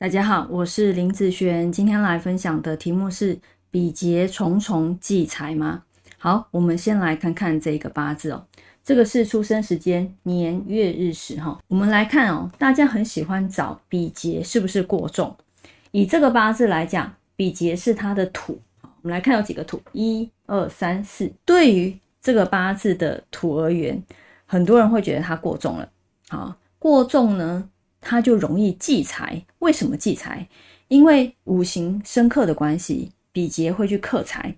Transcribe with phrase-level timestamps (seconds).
[0.00, 3.38] 大家好，我是林子璇，今天来分享的题目是
[3.70, 5.82] “比劫重重忌财吗？”
[6.16, 8.46] 好，我们先来看看这个八字哦，
[8.82, 11.60] 这个是出生时间年月日时哈。
[11.68, 15.36] 我们来看哦，大家很喜欢找比劫是不是过重？
[15.90, 18.58] 以这个八字来讲，比劫是它的土。
[18.82, 21.30] 我们来看有几个土，一二三四。
[21.44, 24.02] 对于这个八字的土而言，
[24.46, 25.86] 很多人会觉得它过重了。
[26.30, 27.68] 好，过重呢？
[28.00, 30.46] 他就容易忌财，为什么忌财？
[30.88, 34.54] 因为五行生克的关系，比劫会去克财。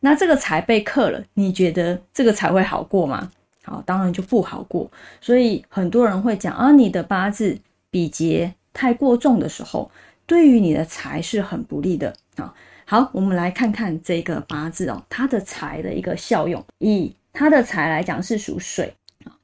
[0.00, 3.30] 那这个财被克了，你觉得这个财会好过吗？
[3.62, 4.90] 好，当然就不好过。
[5.20, 7.58] 所以很多人会讲啊，你的八字
[7.90, 9.90] 比劫太过重的时候，
[10.24, 12.52] 对于你的财是很不利的啊。
[12.84, 16.64] 好，我们来看看这个八字哦，它的财的一个效用。
[16.78, 18.94] 以它的财来讲，是属水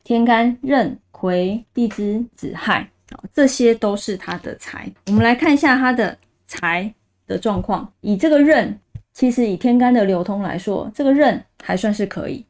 [0.02, 2.88] 天干壬癸地支子亥。
[3.32, 4.90] 这些都是他的财。
[5.06, 6.92] 我们来看一下他的财
[7.26, 7.92] 的状况。
[8.00, 8.78] 以这个刃，
[9.12, 12.44] 其实以天干的流通来说，这个刃还算是可以。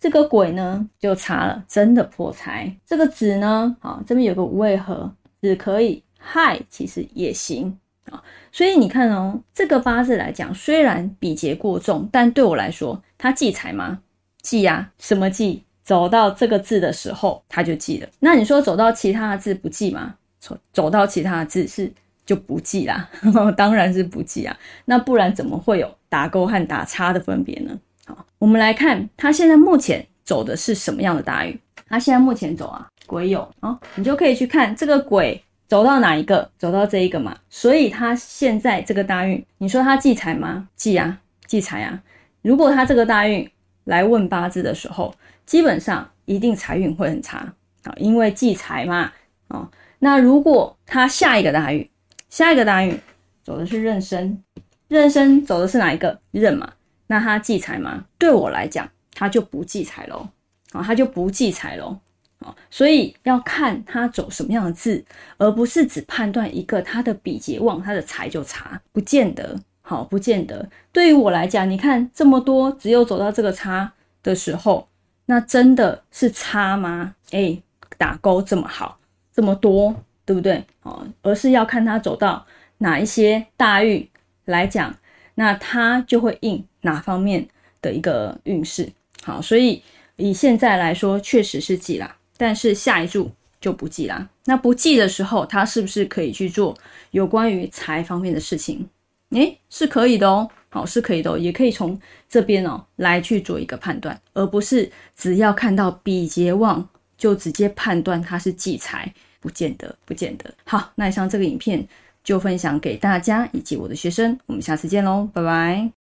[0.00, 2.74] 这个鬼呢就差了，真的破财。
[2.84, 7.78] 这个子呢，好，这边有个无位合，子可以，亥其实也行
[8.10, 8.20] 啊。
[8.50, 14.00] 所以你看哦，这个八字来讲，虽然比劫过重，但对我来说，它忌财吗？
[14.42, 15.62] 忌呀，什么忌？
[15.92, 18.08] 走到这个字的时候，他就记了。
[18.20, 20.14] 那你说走到其他的字不记吗？
[20.40, 21.92] 走走到其他的字是
[22.24, 23.10] 就不记啦，
[23.58, 24.56] 当然是不记啊。
[24.86, 27.78] 那不然怎么会有打勾和打叉的分别呢？
[28.06, 31.60] 好，我们来看他现在目前走的是什么样的大运。
[31.86, 37.36] 他现在目前走啊，癸酉啊，你就可以去看这个癸走到哪一个，走到这一个嘛。
[37.50, 40.66] 所以他现在这个大运，你说他忌财吗？
[40.74, 42.02] 忌啊，忌财啊。
[42.40, 43.46] 如果他这个大运
[43.84, 47.52] 来问八字的时候，基本上一定财运会很差
[47.84, 49.12] 啊，因为忌财嘛，
[49.48, 51.88] 啊，那如果他下一个大运，
[52.30, 52.98] 下一个大运
[53.42, 54.42] 走的是壬申，
[54.88, 56.72] 壬申走的是哪一个壬嘛？
[57.08, 58.04] 那他忌财吗？
[58.18, 60.28] 对我来讲，他就不忌财喽，
[60.72, 61.98] 啊，他就不忌财喽，
[62.38, 65.04] 啊，所以要看他走什么样的字，
[65.38, 70.70] 而不是只判断一个他的比劫旺，他的财就差，不见得，好，不见得。
[70.92, 73.92] 对于我来讲，你看这么多，只有走到这个差
[74.22, 74.88] 的时候。
[75.26, 77.14] 那真的是差吗？
[77.30, 77.56] 哎，
[77.96, 78.98] 打勾这么好，
[79.32, 79.94] 这么多，
[80.24, 80.64] 对不对？
[80.82, 82.44] 哦，而是要看他走到
[82.78, 84.06] 哪一些大运
[84.46, 84.94] 来讲，
[85.34, 87.46] 那他就会应哪方面
[87.80, 88.90] 的一个运势。
[89.22, 89.82] 好，所以
[90.16, 94.28] 以现在来说，确实是记啦，但是下一注就不记啦。
[94.44, 96.76] 那不记的时候，他是不是可以去做
[97.12, 98.88] 有关于财方面的事情？
[99.30, 100.50] 诶，是可以的哦。
[100.74, 106.88] 好，是可以的，也可以从这边哦来去做一个判断，而不是只要看到比劫旺
[107.18, 110.52] 就直接判断它是忌财，不见得，不见得。
[110.64, 111.86] 好，那以上这个影片
[112.24, 116.01] 就分享给大家以及我的学生，我们下次见喽，拜拜。